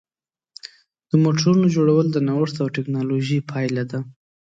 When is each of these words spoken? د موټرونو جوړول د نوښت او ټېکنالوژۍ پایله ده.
د 1.09 1.11
موټرونو 1.23 1.65
جوړول 1.75 2.05
د 2.11 2.17
نوښت 2.27 2.55
او 2.63 2.67
ټېکنالوژۍ 2.75 3.39
پایله 3.51 3.83
ده. 3.91 3.99